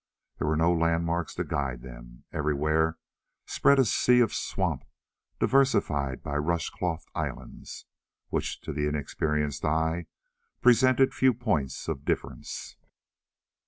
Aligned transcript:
There 0.39 0.47
were 0.47 0.57
no 0.57 0.73
landmarks 0.73 1.35
to 1.35 1.43
guide 1.43 1.83
them; 1.83 2.23
everywhere 2.33 2.97
spread 3.45 3.77
a 3.77 3.85
sea 3.85 4.19
of 4.19 4.33
swamp 4.33 4.83
diversified 5.39 6.23
by 6.23 6.37
rush 6.37 6.71
clothed 6.71 7.07
islands, 7.13 7.85
which 8.29 8.59
to 8.61 8.73
the 8.73 8.87
inexperienced 8.87 9.63
eye 9.63 10.07
presented 10.59 11.13
few 11.13 11.35
points 11.35 11.87
of 11.87 12.03
difference. 12.03 12.77